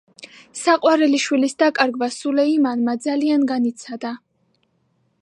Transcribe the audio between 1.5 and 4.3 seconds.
დაკარგვა სულეიმანმა ძალიან განიცადა.